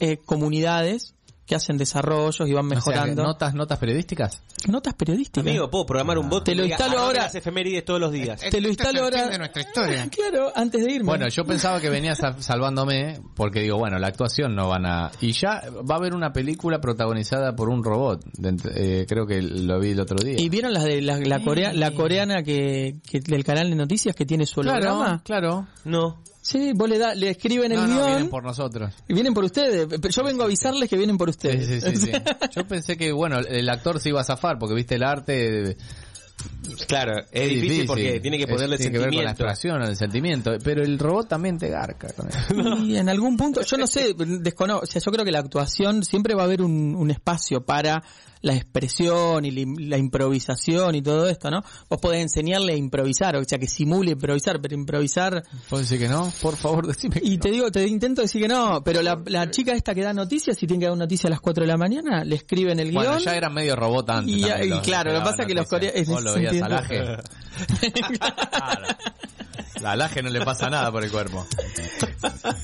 eh, 0.00 0.18
comunidades 0.18 1.13
que 1.46 1.54
hacen 1.54 1.76
desarrollos 1.76 2.48
y 2.48 2.52
van 2.52 2.64
O 2.66 2.68
sea, 2.68 2.76
mejorando. 2.76 3.22
¿Notas, 3.22 3.54
notas 3.54 3.78
periodísticas? 3.78 4.42
Notas 4.66 4.94
periodísticas. 4.94 5.46
Amigo, 5.46 5.68
puedo 5.70 5.84
programar 5.84 6.16
un 6.16 6.30
bot 6.30 6.42
Te 6.44 6.54
lo 6.54 6.64
instalo 6.64 6.92
"Armame 6.92 7.06
ahora". 7.06 7.22
las 7.24 7.34
efemérides 7.34 7.84
todos 7.84 8.00
los 8.00 8.12
días. 8.12 8.40
Te 8.40 8.60
lo 8.62 8.68
instalo 8.68 9.04
Este 9.04 9.08
es 9.08 9.12
el 9.14 9.18
ahora. 9.20 9.30
de 9.32 9.38
nuestra 9.38 9.62
historia. 9.62 10.08
Claro, 10.10 10.52
antes 10.54 10.82
de 10.84 10.92
irme. 10.92 11.06
Bueno, 11.06 11.28
yo 11.28 11.44
pensaba 11.44 11.80
que 11.80 11.90
venías 11.90 12.18
salvándome 12.38 13.20
porque 13.36 13.60
digo, 13.60 13.76
bueno, 13.78 13.98
la 13.98 14.06
actuación 14.06 14.54
no 14.54 14.68
van 14.68 14.86
a... 14.86 15.10
Y 15.20 15.32
ya 15.32 15.62
va 15.88 15.96
a 15.96 15.98
haber 15.98 16.14
una 16.14 16.32
película 16.32 16.80
protagonizada 16.80 17.54
por 17.54 17.68
un 17.68 17.84
robot. 17.84 18.22
eh, 18.74 19.04
creo 19.08 19.26
que 19.26 19.42
lo 19.42 19.78
vi 19.80 19.90
el 19.90 20.00
otro 20.00 20.16
día. 20.24 20.36
¿Y 20.38 20.48
vieron 20.48 20.72
las 20.72 20.84
de 20.84 21.02
la, 21.02 21.18
la, 21.18 21.40
corea- 21.42 21.72
la 21.74 21.90
coreana 21.90 22.42
que, 22.42 22.96
que 23.06 23.20
del 23.20 23.44
canal 23.44 23.68
de 23.68 23.76
noticias 23.76 24.14
que 24.16 24.24
tiene 24.24 24.46
su 24.46 24.60
Claro, 24.62 24.78
holograma? 24.94 25.22
claro. 25.24 25.66
No. 25.84 26.22
Sí, 26.46 26.72
vos 26.74 26.88
le, 26.90 26.98
da, 26.98 27.14
le 27.14 27.30
escriben 27.30 27.72
el 27.72 27.78
No, 27.78 27.86
no, 27.86 27.94
guion 27.94 28.06
vienen 28.06 28.28
por 28.28 28.44
nosotros. 28.44 28.92
y 29.08 29.14
vienen 29.14 29.32
por 29.32 29.44
ustedes. 29.44 29.88
Yo 30.14 30.22
vengo 30.22 30.42
a 30.42 30.44
avisarles 30.44 30.90
que 30.90 30.96
vienen 30.98 31.16
por 31.16 31.30
ustedes. 31.30 31.82
sí, 31.82 31.90
sí, 31.96 31.96
sí. 32.06 32.12
Yo 32.54 32.68
pensé 32.68 32.98
que, 32.98 33.12
bueno, 33.12 33.38
el 33.38 33.66
actor 33.70 33.98
se 33.98 34.10
iba 34.10 34.20
a 34.20 34.24
zafar 34.24 34.58
porque 34.58 34.74
viste 34.74 34.96
el 34.96 35.04
arte... 35.04 35.76
Claro, 36.88 37.22
es, 37.30 37.48
difícil, 37.48 37.86
porque 37.86 38.20
tiene 38.20 38.36
que 38.36 38.44
Es- 38.44 38.50
ponerle 38.50 38.76
tiene 38.76 38.92
que 38.92 38.98
ver 38.98 39.14
con 39.14 39.24
la 39.24 39.30
expresión, 39.30 39.82
el 39.82 39.96
sentimiento. 39.96 40.52
Pero 40.62 40.82
el 40.82 40.98
robot 40.98 41.28
también 41.28 41.58
te 41.58 41.68
garca. 41.68 42.08
con 42.12 42.28
eso. 42.28 42.38
Y 42.84 42.96
en 42.96 43.08
algún 43.08 43.36
punto, 43.36 43.62
yo 43.62 43.76
no 43.78 43.86
sé, 43.86 44.14
desconozco, 44.14 44.82
o 44.82 44.86
sea, 44.86 45.00
yo 45.00 45.12
creo 45.12 45.24
que 45.24 45.30
la 45.30 45.38
actuación 45.38 46.02
siempre 46.04 46.34
va 46.34 46.42
a 46.42 46.44
haber 46.46 46.60
un, 46.60 46.94
un 46.96 47.10
espacio 47.10 47.64
para 47.64 48.02
la 48.44 48.54
expresión 48.54 49.44
y 49.44 49.50
la, 49.50 49.64
la 49.88 49.96
improvisación 49.98 50.94
y 50.94 51.02
todo 51.02 51.28
esto, 51.28 51.50
¿no? 51.50 51.62
Vos 51.88 51.98
podés 52.00 52.20
enseñarle 52.22 52.74
a 52.74 52.76
improvisar, 52.76 53.36
o 53.36 53.44
sea, 53.44 53.58
que 53.58 53.66
simule 53.66 54.12
improvisar, 54.12 54.60
pero 54.60 54.74
improvisar... 54.74 55.42
¿Puedo 55.70 55.82
decir 55.82 55.98
que 55.98 56.08
no? 56.08 56.30
Por 56.42 56.56
favor, 56.56 56.86
decime 56.86 57.20
que 57.20 57.26
Y 57.26 57.36
no. 57.36 57.40
te 57.42 57.50
digo, 57.50 57.70
te 57.70 57.86
intento 57.86 58.22
decir 58.22 58.42
que 58.42 58.48
no, 58.48 58.82
pero 58.84 59.02
la, 59.02 59.20
la 59.26 59.50
chica 59.50 59.72
esta 59.72 59.94
que 59.94 60.02
da 60.02 60.12
noticias, 60.12 60.56
si 60.58 60.66
tiene 60.66 60.82
que 60.84 60.88
dar 60.88 60.96
noticias 60.98 61.24
a 61.26 61.30
las 61.30 61.40
4 61.40 61.62
de 61.64 61.68
la 61.68 61.76
mañana, 61.76 62.22
le 62.24 62.36
escriben 62.36 62.78
el 62.80 62.90
guion. 62.90 63.04
Bueno, 63.04 63.18
ya 63.18 63.34
eran 63.34 63.54
medio 63.54 63.76
robot 63.76 64.10
antes. 64.10 64.36
Y- 64.36 64.40
también 64.42 64.66
y 64.66 64.70
los- 64.70 64.80
claro, 64.82 65.12
lo 65.12 65.18
que 65.20 65.24
pasa 65.24 65.42
es 65.42 65.48
que 65.48 65.54
los 65.54 65.66
coreanos- 65.66 66.06
Vos 66.08 66.22
lo 66.22 66.34
veías 66.34 66.52
entiendo. 66.54 66.76
al 66.76 67.24
La 69.80 69.96
laje 69.96 70.22
no 70.22 70.30
le 70.30 70.40
pasa 70.44 70.70
nada 70.70 70.90
por 70.92 71.04
el 71.04 71.10
cuerpo. 71.10 71.46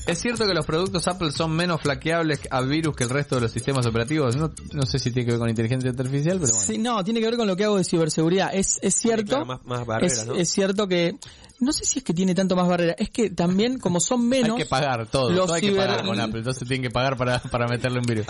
¿Es 0.07 0.19
cierto 0.19 0.45
que 0.47 0.53
los 0.53 0.65
productos 0.65 1.07
Apple 1.07 1.31
son 1.31 1.51
menos 1.51 1.81
flaqueables 1.81 2.39
al 2.49 2.67
virus 2.67 2.95
que 2.95 3.03
el 3.03 3.09
resto 3.09 3.35
de 3.35 3.41
los 3.41 3.51
sistemas 3.51 3.85
operativos? 3.85 4.35
No, 4.35 4.51
no 4.73 4.85
sé 4.85 4.97
si 4.99 5.11
tiene 5.11 5.25
que 5.25 5.31
ver 5.31 5.39
con 5.39 5.49
inteligencia 5.49 5.89
artificial, 5.89 6.39
pero 6.39 6.53
bueno. 6.53 6.65
Sí, 6.67 6.77
no, 6.77 7.03
tiene 7.03 7.19
que 7.19 7.25
ver 7.27 7.37
con 7.37 7.47
lo 7.47 7.55
que 7.55 7.65
hago 7.65 7.77
de 7.77 7.83
ciberseguridad. 7.83 8.49
Es, 8.53 8.79
es 8.81 8.95
cierto. 8.95 9.25
claro, 9.29 9.45
más- 9.45 9.65
más 9.65 9.85
barreras, 9.85 10.19
es, 10.19 10.25
¿no? 10.27 10.35
es 10.35 10.49
cierto 10.49 10.87
que. 10.87 11.15
No 11.59 11.71
sé 11.73 11.85
si 11.85 11.99
es 11.99 12.03
que 12.05 12.13
tiene 12.15 12.33
tanto 12.33 12.55
más 12.55 12.67
barrera. 12.67 12.95
Es 12.97 13.11
que 13.11 13.29
también, 13.29 13.77
como 13.77 13.99
son 13.99 14.27
menos. 14.27 14.57
hay 14.57 14.63
que 14.63 14.65
pagar 14.69 15.05
todo, 15.05 15.29
los 15.29 15.45
todo 15.45 15.53
hay 15.55 15.61
que 15.61 15.71
ciber- 15.73 15.85
pagar 15.85 16.05
con 16.05 16.19
Apple, 16.19 16.39
entonces 16.39 16.67
tienen 16.67 16.81
que 16.81 16.89
pagar 16.89 17.17
para, 17.17 17.39
para 17.39 17.67
meterle 17.67 17.99
un 17.99 18.05
virus. 18.05 18.25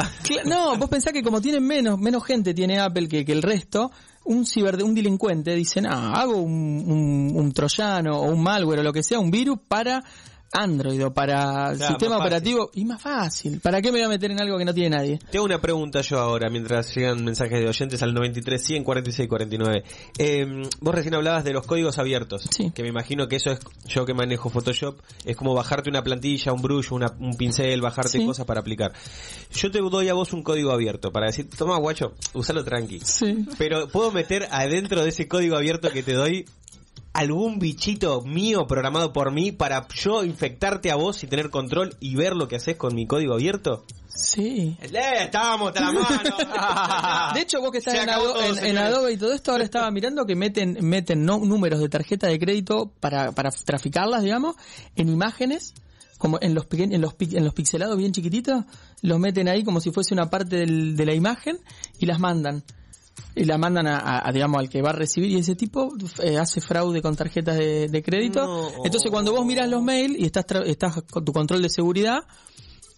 No, 0.45 0.75
vos 0.75 0.89
pensás 0.89 1.13
que 1.13 1.23
como 1.23 1.39
tienen 1.39 1.65
menos, 1.65 1.97
menos 1.97 2.25
gente 2.25 2.53
tiene 2.53 2.79
Apple 2.79 3.07
que, 3.07 3.23
que 3.23 3.31
el 3.31 3.41
resto, 3.41 3.89
un 4.25 4.45
ciber, 4.45 4.83
un 4.83 4.93
delincuente 4.93 5.55
dice, 5.55 5.81
ah, 5.87 6.13
hago 6.21 6.37
un, 6.37 6.83
un, 6.87 7.31
un 7.35 7.51
troyano 7.51 8.19
o 8.19 8.31
un 8.31 8.41
malware 8.41 8.79
o 8.79 8.83
lo 8.83 8.93
que 8.93 9.03
sea, 9.03 9.19
un 9.19 9.31
virus 9.31 9.59
para 9.67 10.03
Android 10.53 11.05
o 11.05 11.13
para 11.13 11.73
Claro, 11.75 11.75
sistema 11.75 12.17
fácil. 12.17 12.21
operativo 12.21 12.71
y 12.73 12.85
más 12.85 13.01
fácil. 13.01 13.59
¿Para 13.61 13.81
qué 13.81 13.91
me 13.91 13.99
voy 13.99 14.05
a 14.05 14.09
meter 14.09 14.31
en 14.31 14.41
algo 14.41 14.57
que 14.57 14.65
no 14.65 14.73
tiene 14.73 14.95
nadie? 14.97 15.19
Te 15.31 15.37
hago 15.37 15.45
una 15.45 15.61
pregunta 15.61 16.01
yo 16.01 16.19
ahora, 16.19 16.49
mientras 16.49 16.93
llegan 16.95 17.23
mensajes 17.23 17.59
de 17.61 17.67
oyentes 17.69 18.01
al 18.03 18.13
93 18.13 18.61
100 18.61 18.83
46 18.83 19.27
49. 19.29 19.83
Eh, 20.17 20.63
vos 20.79 20.95
recién 20.95 21.15
hablabas 21.15 21.43
de 21.43 21.53
los 21.53 21.65
códigos 21.65 21.97
abiertos, 21.99 22.43
Sí. 22.51 22.71
que 22.75 22.83
me 22.83 22.89
imagino 22.89 23.27
que 23.27 23.37
eso 23.37 23.51
es, 23.51 23.59
yo 23.87 24.05
que 24.05 24.13
manejo 24.13 24.49
Photoshop, 24.49 24.99
es 25.25 25.35
como 25.35 25.53
bajarte 25.53 25.89
una 25.89 26.03
plantilla, 26.03 26.53
un 26.53 26.61
brush, 26.61 26.91
una- 26.91 27.13
un 27.19 27.35
pincel, 27.35 27.81
bajarte 27.81 28.19
Sí. 28.19 28.25
cosas 28.25 28.45
para 28.45 28.59
aplicar. 28.61 28.93
Yo 29.53 29.71
te 29.71 29.79
doy 29.79 30.09
a 30.09 30.13
vos 30.13 30.33
un 30.33 30.43
código 30.43 30.71
abierto 30.71 31.11
para 31.11 31.27
decir, 31.27 31.49
toma 31.57 31.77
guacho, 31.77 32.13
usalo 32.33 32.63
tranqui. 32.63 32.99
Sí. 33.03 33.45
Pero 33.57 33.87
puedo 33.89 34.11
meter 34.11 34.47
adentro 34.51 35.03
de 35.03 35.09
ese 35.09 35.27
código 35.27 35.55
abierto 35.55 35.89
que 35.91 36.03
te 36.03 36.13
doy 36.13 36.45
algún 37.13 37.59
bichito 37.59 38.21
mío 38.21 38.65
programado 38.67 39.11
por 39.11 39.31
mí 39.33 39.51
para 39.51 39.87
yo 39.89 40.23
infectarte 40.23 40.91
a 40.91 40.95
vos 40.95 41.23
y 41.23 41.27
tener 41.27 41.49
control 41.49 41.95
y 41.99 42.15
ver 42.15 42.33
lo 42.35 42.47
que 42.47 42.55
haces 42.55 42.77
con 42.77 42.95
mi 42.95 43.05
código 43.05 43.33
abierto? 43.33 43.85
Sí. 44.07 44.77
¡Eh! 44.81 44.89
Estábamos, 45.23 45.73
la 45.75 45.91
mano. 45.91 47.33
De 47.33 47.41
hecho, 47.41 47.59
vos 47.61 47.71
que 47.71 47.79
estás 47.79 47.95
en, 47.95 48.09
Ado- 48.09 48.33
todo, 48.33 48.57
en-. 48.59 48.77
Adobe 48.77 49.13
y 49.13 49.17
todo 49.17 49.33
esto, 49.33 49.51
ahora 49.51 49.63
estaba 49.63 49.89
mirando 49.91 50.25
que 50.25 50.35
meten 50.35 50.77
meten 50.81 51.25
no, 51.25 51.39
números 51.39 51.79
de 51.79 51.89
tarjeta 51.89 52.27
de 52.27 52.39
crédito 52.39 52.91
para, 52.99 53.31
para 53.31 53.51
traficarlas, 53.51 54.23
digamos, 54.23 54.55
en 54.95 55.09
imágenes, 55.09 55.73
como 56.17 56.37
en 56.41 56.53
los, 56.53 56.67
en, 56.71 57.01
los, 57.01 57.15
en 57.19 57.43
los 57.43 57.53
pixelados 57.53 57.97
bien 57.97 58.11
chiquititos, 58.11 58.63
los 59.01 59.19
meten 59.19 59.47
ahí 59.49 59.63
como 59.63 59.79
si 59.81 59.91
fuese 59.91 60.13
una 60.13 60.29
parte 60.29 60.57
del- 60.57 60.95
de 60.95 61.05
la 61.05 61.13
imagen 61.13 61.57
y 61.99 62.05
las 62.05 62.19
mandan. 62.19 62.63
Y 63.35 63.45
la 63.45 63.57
mandan 63.57 63.87
a, 63.87 63.97
a- 63.97 64.27
a, 64.27 64.31
digamos, 64.31 64.59
al 64.59 64.69
que 64.69 64.81
va 64.81 64.89
a 64.89 64.93
recibir 64.93 65.31
y 65.31 65.37
ese 65.37 65.55
tipo 65.55 65.93
eh, 66.23 66.37
hace 66.37 66.59
fraude 66.61 67.01
con 67.01 67.15
tarjetas 67.15 67.57
de, 67.57 67.87
de 67.87 68.03
crédito. 68.03 68.43
No. 68.45 68.83
Entonces 68.85 69.09
cuando 69.11 69.31
vos 69.31 69.45
miras 69.45 69.69
los 69.69 69.81
mails 69.83 70.17
y 70.17 70.25
estás, 70.25 70.45
tra- 70.45 70.65
estás 70.65 71.01
con 71.09 71.23
tu 71.23 71.31
control 71.31 71.61
de 71.61 71.69
seguridad, 71.69 72.19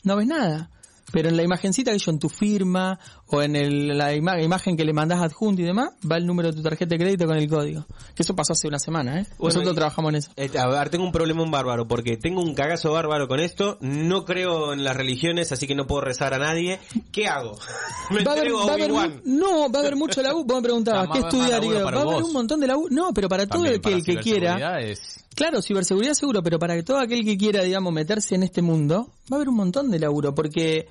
no 0.03 0.15
ves 0.15 0.27
nada. 0.27 0.69
Pero 1.11 1.29
en 1.29 1.37
la 1.37 1.43
imagencita 1.43 1.91
que 1.91 1.99
yo 1.99 2.11
en 2.11 2.17
tu 2.19 2.29
firma 2.29 2.97
o 3.33 3.41
en 3.41 3.55
el- 3.55 3.97
la 3.97 4.13
ima- 4.13 4.41
imagen 4.41 4.77
que 4.77 4.85
le 4.85 4.93
mandás 4.93 5.21
adjunto 5.21 5.61
y 5.61 5.65
demás, 5.65 5.89
va 6.09 6.17
el 6.17 6.25
número 6.27 6.49
de 6.51 6.55
tu 6.57 6.61
tarjeta 6.61 6.91
de 6.95 6.99
crédito 6.99 7.25
con 7.25 7.35
el 7.37 7.49
código. 7.49 7.85
Que 8.15 8.23
eso 8.23 8.35
pasó 8.35 8.53
hace 8.53 8.67
una 8.67 8.77
semana, 8.79 9.19
¿eh? 9.21 9.25
Bueno, 9.37 9.55
Nosotros 9.55 9.73
y- 9.73 9.75
trabajamos 9.75 10.09
en 10.09 10.15
eso. 10.17 10.31
Eh, 10.37 10.49
a 10.57 10.67
ver, 10.67 10.89
tengo 10.89 11.03
un 11.05 11.11
problema 11.11 11.41
un 11.43 11.49
bárbaro, 11.51 11.87
porque 11.87 12.17
tengo 12.17 12.41
un 12.41 12.53
cagazo 12.53 12.91
bárbaro 12.91 13.27
con 13.27 13.39
esto, 13.39 13.77
no 13.81 14.25
creo 14.25 14.73
en 14.73 14.83
las 14.83 14.95
religiones, 14.95 15.51
así 15.51 15.65
que 15.67 15.75
no 15.75 15.87
puedo 15.87 16.01
rezar 16.01 16.33
a 16.33 16.37
nadie. 16.39 16.79
¿Qué 17.11 17.27
hago? 17.27 17.57
Me 18.11 18.23
Va 18.23 18.31
a 18.31 18.33
haber, 18.33 18.47
entrego 18.47 18.69
a 18.69 18.73
haber 18.73 19.21
no, 19.25 19.71
va 19.71 19.79
a 19.79 19.81
haber 19.81 19.95
mucho 19.95 20.21
laburo. 20.21 20.45
Vos 20.45 20.57
me 20.57 20.63
preguntabas, 20.63 21.07
¿qué 21.11 21.19
más 21.19 21.33
estudiar? 21.33 21.47
Y 21.49 21.51
laburo 21.53 21.71
digo, 21.77 21.85
para 21.85 21.97
va 21.97 22.03
a 22.03 22.05
haber 22.05 22.19
vos. 22.21 22.27
un 22.27 22.33
montón 22.33 22.59
de 22.59 22.67
laburo. 22.67 22.89
No, 22.93 23.13
pero 23.13 23.29
para 23.29 23.47
todo 23.47 23.63
También 23.63 23.73
el 23.75 23.79
que, 23.81 23.83
para 23.83 23.95
el 23.95 24.03
que 24.05 24.17
quiera. 24.17 24.81
es- 24.81 25.25
Claro, 25.35 25.61
ciberseguridad 25.63 26.13
seguro, 26.13 26.43
pero 26.43 26.59
para 26.59 26.75
que 26.75 26.83
todo 26.83 26.99
aquel 26.99 27.25
que 27.25 27.35
quiera, 27.37 27.63
digamos, 27.63 27.91
meterse 27.91 28.35
en 28.35 28.43
este 28.43 28.61
mundo, 28.61 29.09
va 29.31 29.31
a 29.31 29.35
haber 29.37 29.49
un 29.49 29.55
montón 29.55 29.89
de 29.89 29.97
laburo, 29.97 30.35
porque 30.35 30.87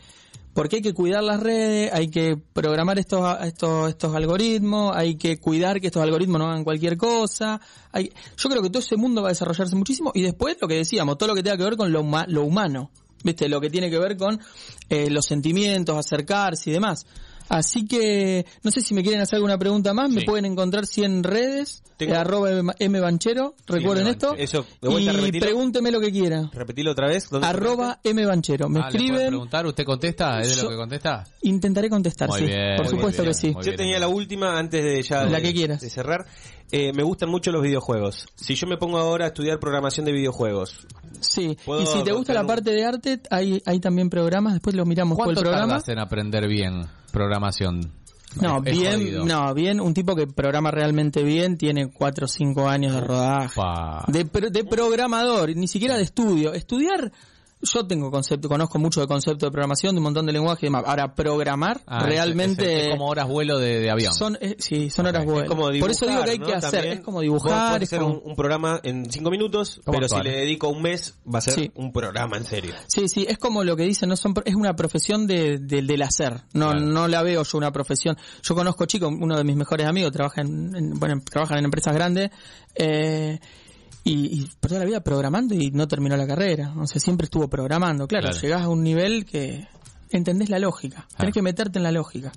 porque 0.54 0.76
hay 0.76 0.82
que 0.82 0.92
cuidar 0.92 1.23
las 1.23 1.40
redes, 1.40 1.92
hay 1.92 2.09
que 2.09 2.37
programar 2.52 2.99
estos 2.99 3.37
estos 3.42 3.90
estos 3.90 4.14
algoritmos, 4.14 4.94
hay 4.94 5.16
que 5.16 5.38
cuidar 5.38 5.80
que 5.80 5.87
estos 5.87 6.02
algoritmos 6.02 6.38
no 6.38 6.47
hagan 6.49 6.64
cualquier 6.64 6.97
cosa. 6.97 7.61
Hay, 7.92 8.12
yo 8.37 8.49
creo 8.49 8.62
que 8.62 8.68
todo 8.68 8.80
ese 8.80 8.97
mundo 8.97 9.23
va 9.23 9.28
a 9.28 9.32
desarrollarse 9.32 9.75
muchísimo 9.76 10.12
y 10.14 10.23
después 10.23 10.56
lo 10.61 10.68
que 10.68 10.75
decíamos, 10.75 11.16
todo 11.18 11.28
lo 11.28 11.35
que 11.35 11.42
tenga 11.42 11.56
que 11.56 11.64
ver 11.64 11.76
con 11.76 11.92
lo, 11.92 12.02
lo 12.26 12.44
humano, 12.44 12.90
¿viste? 13.25 13.49
Lo 13.49 13.61
que 13.61 13.71
tiene 13.71 13.90
que 13.90 13.99
ver 13.99 14.16
con 14.16 14.40
eh, 14.88 15.11
los 15.11 15.25
sentimientos, 15.26 15.97
acercarse 15.97 16.71
y 16.71 16.73
demás. 16.73 17.06
Así 17.49 17.87
que, 17.87 18.47
no 18.63 18.71
sé 18.71 18.81
si 18.83 18.95
me 18.95 19.03
quieren 19.03 19.21
hacer 19.21 19.37
alguna 19.37 19.59
pregunta 19.59 19.93
más, 19.95 20.11
me 20.11 20.21
Sí. 20.21 20.27
pueden 20.27 20.45
encontrar 20.45 20.87
si 20.87 21.05
en 21.05 21.23
redes, 21.23 21.83
Tengo- 21.97 22.15
eh, 22.15 22.17
arroba 22.17 22.51
M- 22.51 22.89
mbanchero, 22.89 23.55
recuerden 23.67 24.07
M. 24.07 24.11
esto. 24.13 24.35
Eso, 24.37 24.67
de 24.81 24.89
vuelta, 24.89 25.13
y 25.13 25.17
repetilo. 25.17 25.47
pregúnteme 25.47 25.91
lo 25.91 26.01
que 26.01 26.11
quiera. 26.13 26.51
Repetilo 26.53 26.91
otra 26.93 27.09
vez. 27.09 27.29
¿dónde 27.31 27.47
Arroba 27.47 28.01
mbanchero. 28.05 28.69
Me 28.69 28.81
Ah, 28.81 28.85
¿le 28.85 28.91
pueden 28.91 29.05
escriben, 29.07 29.29
preguntar? 29.29 29.67
¿Usted 29.67 29.85
contesta? 29.85 30.41
¿Es 30.41 30.49
de 30.49 30.55
Yo- 30.57 30.63
lo 30.65 30.71
que 30.71 30.77
contesta? 30.77 31.25
intentaré 31.43 31.89
contestar, 31.91 32.29
Muy 32.29 32.41
sí. 32.41 32.47
bien, 32.47 32.77
por 32.77 32.89
supuesto 32.89 33.23
bien, 33.23 33.33
que 33.35 33.39
sí. 33.39 33.53
Yo 33.53 33.61
bien, 33.61 33.77
tenía 33.77 33.99
la 33.99 34.09
última 34.09 34.59
antes 34.59 34.83
de 34.85 35.03
ya 35.03 35.25
La 35.25 35.39
de, 35.39 35.43
que 35.43 35.53
quieras. 35.53 35.81
de 35.81 35.91
cerrar. 35.91 36.27
Eh, 36.75 36.93
me 36.95 37.02
gustan 37.02 37.29
mucho 37.29 37.52
los 37.52 37.62
videojuegos. 37.62 38.26
Si 38.35 38.55
yo 38.55 38.67
me 38.67 38.79
pongo 38.79 38.97
ahora 38.99 39.26
a 39.26 39.29
estudiar 39.29 39.61
programación 39.61 40.07
de 40.07 40.12
videojuegos, 40.12 40.87
Sí, 41.21 41.57
y 41.81 41.87
si 41.87 42.02
te 42.02 42.12
gusta 42.12 42.33
la 42.33 42.41
un- 42.41 42.47
parte 42.47 42.71
de 42.71 42.85
arte, 42.85 43.21
hay, 43.31 43.62
hay 43.67 43.79
también 43.79 44.09
programas, 44.09 44.55
después 44.55 44.75
lo 44.75 44.87
miramos 44.87 45.17
por 45.19 45.29
el 45.29 45.35
¿Cuánto 45.35 45.43
programa. 45.43 45.69
tardas 45.75 45.88
en 45.91 45.99
aprender 45.99 46.49
bien 46.49 46.87
programación? 47.12 47.93
No, 48.41 48.62
Es- 48.64 48.79
bien, 48.79 48.95
jodido. 48.95 49.25
no, 49.26 49.52
bien, 49.52 49.79
un 49.81 49.93
tipo 49.93 50.17
que 50.17 50.26
programa 50.26 50.71
realmente 50.71 51.23
bien 51.23 51.59
tiene 51.59 51.91
4 51.93 52.25
o 52.25 52.29
5 52.29 52.67
años 52.67 52.95
de 52.95 53.00
rodaje. 53.02 53.61
De, 54.09 54.25
pro- 54.25 54.49
de 54.49 54.64
programador, 54.64 55.55
ni 55.55 55.69
siquiera 55.69 55.99
de 55.99 56.02
estudio. 56.05 56.55
Estudiar, 56.55 57.12
yo 57.62 57.87
tengo 57.87 58.11
concepto, 58.11 58.49
conozco 58.49 58.78
mucho 58.78 59.00
de 59.00 59.07
concepto 59.07 59.47
de 59.47 59.52
programación, 59.52 59.95
de 59.95 59.99
un 60.00 60.04
montón 60.04 60.26
de 60.26 60.33
lenguajes 60.33 60.64
y 60.64 60.66
demás. 60.66 60.83
Ahora, 60.87 61.14
programar 61.14 61.81
Ah, 61.87 61.99
es- 62.00 62.07
realmente... 62.07 62.81
es, 62.81 62.87
es 62.87 62.90
como 62.92 63.07
horas 63.07 63.28
vuelo 63.28 63.59
de, 63.59 63.81
de 63.81 63.90
avión. 63.90 64.12
Son, 64.14 64.37
eh, 64.40 64.57
sí, 64.59 64.90
son 64.90 65.07
horas 65.07 65.23
es 65.23 65.49
como 65.49 65.71
dibujar, 65.71 65.81
Por 65.81 65.90
eso 65.90 66.07
digo 66.07 66.25
que 66.25 66.31
hay 66.33 66.38
¿no? 66.38 66.47
que 66.47 66.54
hacer, 66.54 66.71
También. 66.73 66.99
es 66.99 67.00
como 67.04 67.21
dibujar, 67.21 67.71
podés 67.75 67.83
es 67.85 67.88
hacer 67.92 68.00
como... 68.00 68.14
un, 68.19 68.31
un 68.31 68.37
programa 68.37 68.81
en 68.83 69.11
cinco 69.11 69.31
minutos, 69.31 69.81
¿Cómo 69.85 69.97
pero 69.99 70.09
si 70.09 70.21
le 70.23 70.31
dedico 70.37 70.69
un 70.69 70.83
mes, 70.83 71.14
va 71.33 71.38
a 71.38 71.42
ser 71.42 71.54
Sí. 71.54 71.71
un 71.76 71.92
programa 71.92 72.37
en 72.37 72.45
serio. 72.45 72.75
Sí, 72.88 73.09
sí, 73.09 73.26
es 73.28 73.38
como 73.38 73.62
lo 73.64 73.76
que 73.76 73.85
dicen, 73.85 74.09
no 74.09 74.16
son, 74.16 74.35
es 74.45 74.54
una 74.54 74.75
profesión 74.75 75.26
de, 75.26 75.59
de- 75.59 75.83
del 75.83 76.02
hacer. 76.02 76.42
No, 76.54 76.71
Claro. 76.71 76.81
no 76.81 77.09
la 77.09 77.23
veo 77.23 77.42
yo 77.45 77.59
una 77.59 77.71
profesión. 77.73 78.16
Yo 78.42 78.54
conozco 78.54 78.87
chicos, 78.87 79.12
uno 79.19 79.37
de 79.37 79.45
mis 79.45 79.57
mejores 79.57 79.87
amigos 79.87 80.11
trabaja 80.12 80.40
en, 80.40 80.75
en- 80.75 80.99
bueno, 80.99 81.21
trabajan 81.31 81.59
en 81.59 81.64
empresas 81.66 81.95
grandes, 81.95 82.31
eh, 82.75 83.38
y, 84.04 84.40
y 84.40 84.50
por 84.61 84.68
toda 84.68 84.80
la 84.80 84.87
vida 84.87 85.00
programando 85.00 85.54
y 85.54 85.71
no 85.71 85.87
terminó 85.88 86.16
la 86.16 86.26
carrera. 86.26 86.73
O 86.78 86.87
sea, 86.87 87.00
siempre 87.00 87.25
estuvo 87.26 87.49
programando. 87.49 88.06
Claro, 88.09 88.28
Claro. 88.28 88.40
llegás 88.40 88.62
a 88.62 88.68
un 88.68 88.82
nivel 88.82 89.25
que 89.25 89.66
entendés 90.11 90.50
la 90.50 90.59
lógica. 90.59 91.06
Tenés 91.16 91.30
Ah. 91.30 91.35
que 91.35 91.42
meterte 91.42 91.78
en 91.78 91.82
la 91.85 91.92
lógica. 91.92 92.32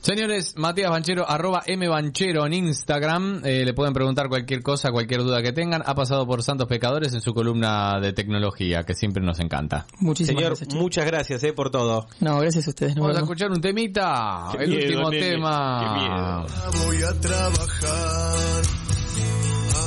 Señores, 0.00 0.54
Matías 0.56 0.88
Banchero, 0.88 1.28
arroba 1.28 1.64
mbanchero 1.66 2.46
en 2.46 2.52
Instagram. 2.52 3.40
Eh, 3.44 3.64
le 3.64 3.74
pueden 3.74 3.92
preguntar 3.92 4.28
cualquier 4.28 4.62
cosa, 4.62 4.92
cualquier 4.92 5.24
duda 5.24 5.42
que 5.42 5.50
tengan. 5.50 5.82
Ha 5.84 5.96
pasado 5.96 6.24
por 6.24 6.44
Santos 6.44 6.68
Pecadores 6.68 7.12
en 7.12 7.20
su 7.20 7.34
columna 7.34 7.98
de 8.00 8.12
tecnología, 8.12 8.84
que 8.84 8.94
siempre 8.94 9.20
nos 9.20 9.40
encanta. 9.40 9.84
Muchísimas 9.98 10.36
Señor, 10.38 10.50
gracias. 10.50 10.68
chicos. 10.68 10.80
muchas 10.82 11.06
gracias 11.06 11.42
eh, 11.42 11.52
por 11.52 11.70
todo. 11.70 12.06
No, 12.20 12.38
gracias 12.38 12.68
a 12.68 12.70
ustedes. 12.70 12.94
Vamos 12.94 13.16
a 13.16 13.20
escuchar 13.20 13.50
un 13.50 13.60
temita. 13.60 14.50
Qué 14.56 14.62
el 14.62 14.70
miedo, 14.70 14.84
último 14.84 15.10
nene, 15.10 15.28
tema. 15.28 15.80
qué 15.82 16.00
miedo. 16.78 16.86
Voy 16.86 17.02
a 17.02 17.20
trabajar, 17.20 18.62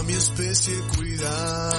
mi 0.09 0.15
especie 0.15 0.73
cuidar. 0.95 1.73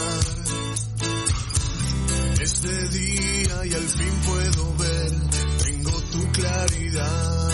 Es 2.41 2.63
de 2.63 2.89
día 2.89 3.67
y 3.67 3.75
al 3.75 3.89
fin 3.89 4.21
puedo 4.27 4.77
ver, 4.77 5.13
tengo 5.65 5.91
tu 6.13 6.33
claridad. 6.33 7.49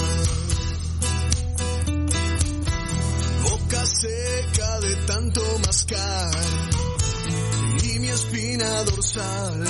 Boca 3.42 3.86
seca 3.86 4.80
de 4.80 4.96
tanto 5.06 5.40
mascar 5.64 6.30
y 7.82 7.98
mi 7.98 8.08
espina 8.08 8.84
dorsal 8.84 9.64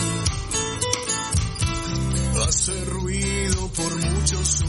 hace 2.49 2.85
ruido 2.87 3.69
por 3.69 3.97
muchos 3.97 4.63